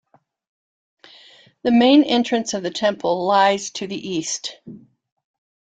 [1.61, 4.57] The main entrance of the temple lies to the east.